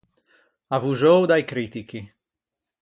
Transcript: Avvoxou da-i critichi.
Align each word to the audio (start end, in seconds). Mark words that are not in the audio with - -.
Avvoxou 0.75 1.21
da-i 1.29 1.47
critichi. 1.51 2.01